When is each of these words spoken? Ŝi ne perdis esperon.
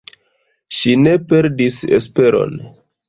Ŝi 0.77 0.95
ne 1.01 1.13
perdis 1.33 1.77
esperon. 1.99 2.57